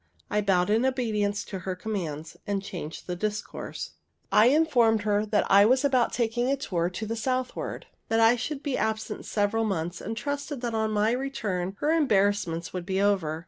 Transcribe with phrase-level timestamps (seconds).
[0.31, 3.91] I bowed in obedience to her commands, and changed the discourse.
[4.31, 8.35] I informed her that I was about taking a tour to the southward; that I
[8.35, 12.99] should be absent several months, and trusted that on my return her embarrassments would be
[12.99, 13.39] over.